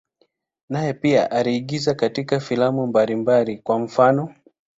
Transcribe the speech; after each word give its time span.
Naye 0.69 0.93
pia 0.93 1.31
aliigiza 1.31 1.93
katika 1.95 2.39
filamu 2.39 2.87
mbalimbali, 2.87 3.57
kwa 3.57 3.79
mfano. 3.79 4.35